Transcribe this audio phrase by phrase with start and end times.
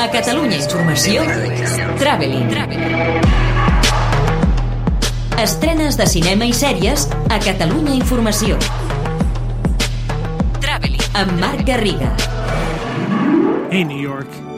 [0.00, 1.20] A Catalunya Informació,
[2.00, 2.48] Traveling.
[5.36, 8.56] Estrenes de cinema i sèries a Catalunya Informació.
[10.64, 11.04] Traveling.
[11.20, 12.14] Amb Marc Garriga.
[13.68, 14.49] Hey, New York.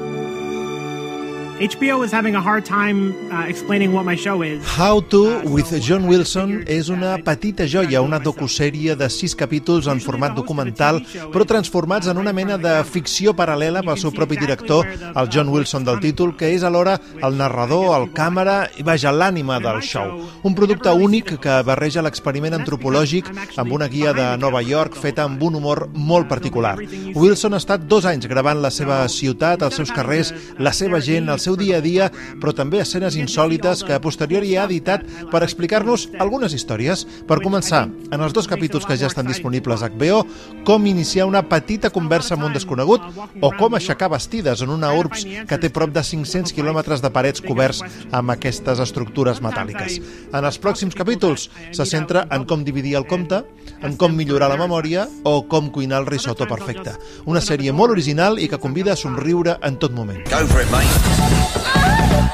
[1.62, 4.66] HBO is having a hard time uh, explaining what my show is.
[4.66, 10.00] How to with John Wilson és una petita joia, una docusèrie de sis capítols en
[10.02, 10.98] format documental,
[11.30, 15.86] però transformats en una mena de ficció paral·lela pel seu propi director, el John Wilson
[15.86, 20.18] del títol, que és alhora el narrador, el càmera i, vaja, l'ànima del show.
[20.42, 25.46] Un producte únic que barreja l'experiment antropològic amb una guia de Nova York feta amb
[25.46, 26.74] un humor molt particular.
[27.14, 31.30] Wilson ha estat dos anys gravant la seva ciutat, els seus carrers, la seva gent,
[31.30, 32.08] el seu seu dia a dia,
[32.40, 37.04] però també escenes insòlites que a posteriori ha editat per explicar-nos algunes històries.
[37.28, 40.22] Per començar, en els dos capítols que ja estan disponibles a HBO,
[40.64, 43.04] com iniciar una petita conversa amb un desconegut
[43.40, 47.44] o com aixecar vestides en una URBS que té prop de 500 quilòmetres de parets
[47.44, 50.00] coberts amb aquestes estructures metàl·liques.
[50.32, 53.42] En els pròxims capítols se centra en com dividir el compte,
[53.82, 56.96] en com millorar la memòria o com cuinar el risotto perfecte.
[57.26, 60.24] Una sèrie molt original i que convida a somriure en tot moment.
[60.30, 61.41] Go for it, mate.
[61.64, 62.32] 啊！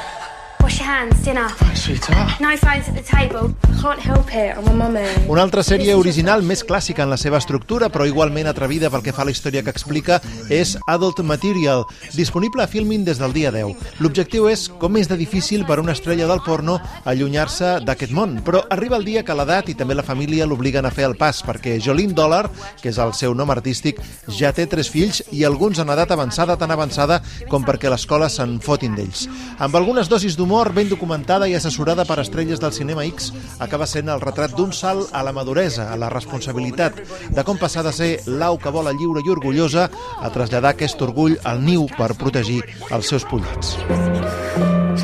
[0.63, 1.47] 我是 hands, dinner.
[1.75, 2.39] Sweetheart.
[2.39, 3.53] No phones at the table.
[3.81, 5.05] Can't help it, I'm a mummy.
[5.29, 9.13] Una altra sèrie original més clàssica en la seva estructura, però igualment atrevida pel que
[9.15, 10.17] fa a la història que explica,
[10.51, 11.85] és Adult Material,
[12.17, 14.01] disponible a Filmin des del dia 10.
[14.03, 18.65] L'objectiu és com és de difícil per una estrella del porno allunyar-se d'aquest món, però
[18.69, 21.77] arriba el dia que l'edat i també la família l'obliguen a fer el pas, perquè
[21.79, 22.49] Jolene Dollar,
[22.81, 26.57] que és el seu nom artístic, ja té tres fills i alguns en edat avançada,
[26.59, 29.27] tan avançada com perquè l'escola se'n fotin d'ells.
[29.59, 34.07] Amb algunes dosis d'humor ben documentada i assessorada per estrelles del cinema X, acaba sent
[34.07, 37.01] el retrat d'un salt a la maduresa, a la responsabilitat,
[37.35, 41.35] de com passar de ser l'au que vola lliure i orgullosa a traslladar aquest orgull
[41.43, 42.61] al niu per protegir
[42.95, 43.75] els seus pollets.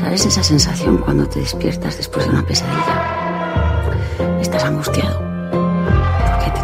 [0.00, 4.40] ¿Sabes esa sensación cuando te despiertas después de una pesadilla?
[4.40, 5.25] Estás angustiado.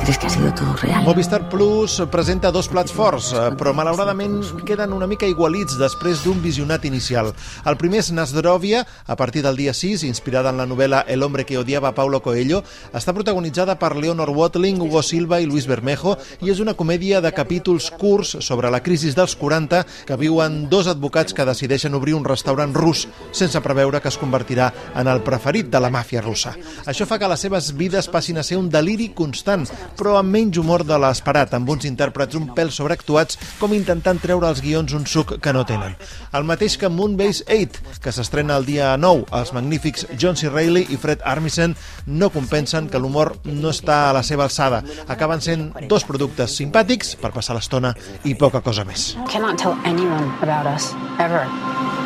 [0.02, 1.04] Crees que ha sido todo real.
[1.04, 6.40] Movistar Plus presenta dos plats forts, eh, però malauradament queden una mica igualits després d'un
[6.42, 7.28] visionat inicial.
[7.62, 11.44] El primer és Nasdrovia, a partir del dia 6, inspirada en la novel·la El hombre
[11.46, 16.50] que odiava Paulo Coelho, està protagonitzada per Leonor Watling, Hugo Silva i Luis Bermejo i
[16.50, 21.30] és una comèdia de capítols curts sobre la crisi dels 40 que viuen dos advocats
[21.32, 25.78] que decideixen obrir un restaurant rus sense preveure que es convertirà en el preferit de
[25.78, 26.56] la màfia russa.
[26.90, 30.58] Això fa que les seves vides passin a ser un deliri constant, però amb menys
[30.60, 35.06] humor de l'esperat, amb uns intèrprets un pèl sobreactuats com intentant treure als guions un
[35.06, 35.96] suc que no tenen.
[36.32, 39.28] El mateix que Moonbase 8, que s'estrena el dia 9.
[39.40, 40.50] Els magnífics John C.
[40.52, 41.76] Reilly i Fred Armisen
[42.06, 44.82] no compensen que l'humor no està a la seva alçada.
[45.08, 47.94] Acaben sent dos productes simpàtics per passar l'estona
[48.24, 49.12] i poca cosa més.
[49.32, 51.46] Cannot tell anyone about us, ever.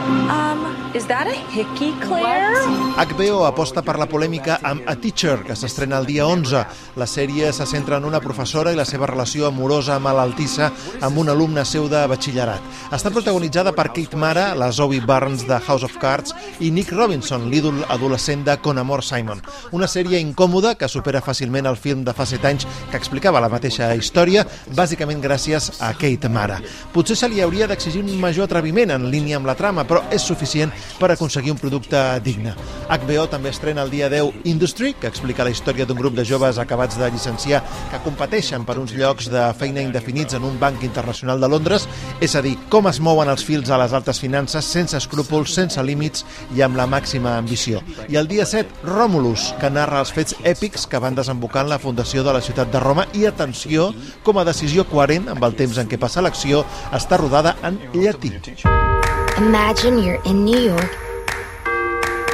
[0.07, 2.55] Um, is that a hickey, Claire?
[2.97, 6.63] HBO aposta per la polèmica amb A Teacher, que s'estrena el dia 11.
[6.97, 10.71] La sèrie se centra en una professora i la seva relació amorosa malaltissa
[11.05, 12.63] amb un alumne seu de batxillerat.
[12.95, 17.51] Està protagonitzada per Kate Mara, la Zoe Barnes de House of Cards i Nick Robinson,
[17.51, 19.43] l'ídol adolescent de Con Amor Simon.
[19.77, 23.51] Una sèrie incòmoda que supera fàcilment el film de fa 7 anys que explicava la
[23.53, 26.63] mateixa història, bàsicament gràcies a Kate Mara.
[26.95, 30.23] Potser se li hauria d'exigir un major atreviment en línia amb la trama, però és
[30.23, 32.55] suficient per aconseguir un producte digne.
[32.89, 36.59] HBO també estrena el dia 10 Industry, que explica la història d'un grup de joves
[36.59, 41.41] acabats de llicenciar que competeixen per uns llocs de feina indefinits en un banc internacional
[41.41, 41.89] de Londres,
[42.21, 45.83] és a dir, com es mouen els fils a les altes finances sense escrúpols, sense
[45.83, 46.25] límits
[46.57, 47.83] i amb la màxima ambició.
[48.09, 51.81] I el dia 7, Romulus, que narra els fets èpics que van desembocar en la
[51.83, 53.93] fundació de la ciutat de Roma i, atenció,
[54.27, 56.65] com a decisió coherent amb el temps en què passa l'acció,
[56.97, 58.37] està rodada en llatí.
[59.39, 61.06] Imagine you're in New York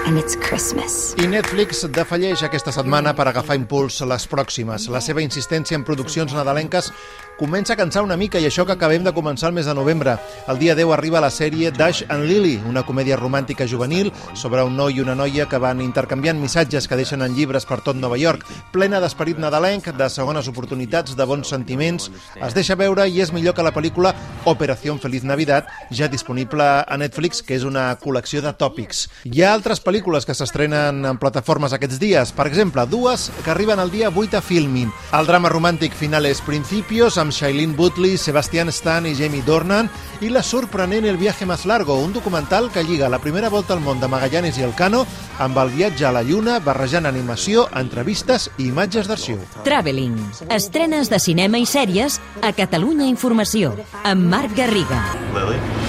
[0.07, 1.15] and it's Christmas.
[1.23, 4.89] I Netflix defalleix aquesta setmana per agafar impuls les pròximes.
[4.91, 6.91] La seva insistència en produccions nadalenques
[7.39, 10.17] comença a cansar una mica i això que acabem de començar el mes de novembre.
[10.49, 14.77] El dia 10 arriba la sèrie Dash and Lily, una comèdia romàntica juvenil sobre un
[14.77, 18.19] noi i una noia que van intercanviant missatges que deixen en llibres per tot Nova
[18.19, 22.11] York, plena d'esperit nadalenc, de segones oportunitats, de bons sentiments.
[22.43, 26.99] Es deixa veure i és millor que la pel·lícula Operación Feliz Navidad, ja disponible a
[26.99, 29.09] Netflix, que és una col·lecció de tòpics.
[29.27, 33.79] Hi ha altres pel·lícules que s'estrenen en plataformes aquests dies, per exemple, dues que arriben
[33.79, 34.89] el dia 8 a Filmin.
[35.13, 39.91] El drama romàntic Finales Principios, amb Shailene Woodley, Sebastian Stan i Jamie Dornan,
[40.23, 43.85] i la sorprenent El viaje más largo, un documental que lliga la primera volta al
[43.85, 45.05] món de Magallanes i Elcano
[45.39, 49.45] amb el viatge a la Lluna, barrejant animació, entrevistes i imatges d'arxiu.
[49.67, 50.17] Traveling.
[50.49, 53.77] Estrenes de cinema i sèries a Catalunya Informació.
[54.05, 55.05] Amb Marc Garriga.
[55.37, 55.82] Lily?